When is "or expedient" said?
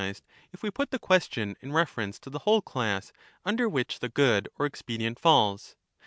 4.57-5.19